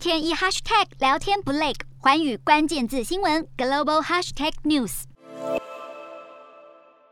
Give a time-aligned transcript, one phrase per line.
[0.00, 5.02] 天一 hashtag 聊天不累，寰宇关键字新闻 global hashtag news。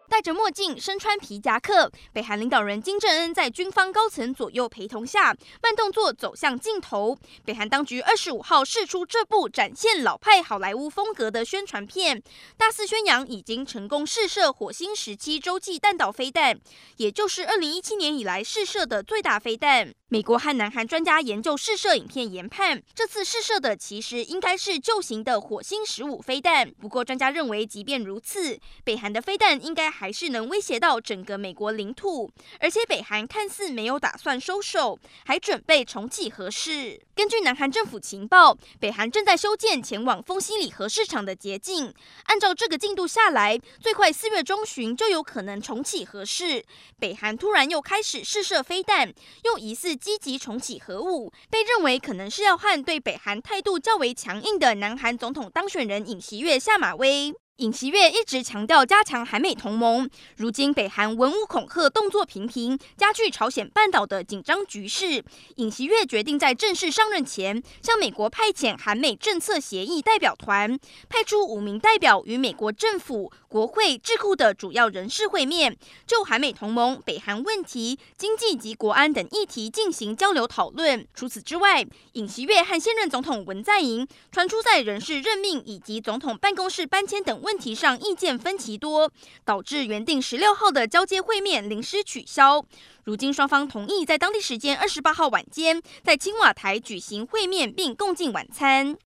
[0.09, 7.15] 戴着墨镜，身穿皮夹克，北韩领导人金正恩在军方高层左右陪同下，慢动作走向镜头。
[7.45, 12.23] 北韩当局二十五号释出这部展现老派好莱坞风格的宣传片，
[12.57, 16.59] 大肆宣扬已经成功试射火星时期洲际弹道飞弹，
[16.97, 19.93] 也就是二零一七年以来试射的最大飞弹。
[20.11, 26.71] 美国和南韩专家研究试射影片研判，这次试射的其实应该是旧型的火星十五飞弹。
[26.81, 32.31] 不过，专家认为，即便如此，北韩的飞弹应该还是能威胁到整个美国领土。
[32.59, 36.99] 而且，北韩看似没有打算收手，还准备重启核试。
[37.15, 41.93] 根据南韩政府情报，北韩正在修建前往丰西里核试场的捷径。
[42.25, 46.65] 按照这个进度下来，最快四月中旬就有可能重启核试。
[46.99, 49.13] 北韩突然又开始试射飞弹，
[49.43, 49.98] 又疑似。
[49.99, 57.35] 积极重启核武，被认为可能是要和对北韩态度较为强硬的南韩总统当选人尹锡悦下马威。
[57.57, 65.25] 尹锡悦一直强调加强韩美同盟，如今北韩文武恐吓动作频频，加剧朝鲜半岛的紧张局势。
[65.57, 75.75] 尹锡悦决定在正式上任前，向美国派遣韩美政策协议代表团，派出五名代表与美国政府、国会、智库的主要人士会面，
[76.07, 81.07] 就韩美同盟、北韩问题、经济及国安等议题进行交流讨论。
[81.15, 81.83] 除此之外，
[82.13, 89.11] 尹锡悦和现任总统文在寅传出在人事任命以及总统办公室搬迁等问题上意见分歧多，
[89.47, 92.63] 导致原定十六号的交接会面临时取消。
[93.05, 98.95] 如今双方同意在当地时间二十八号晚间在青瓦台举行会面并共进晚餐。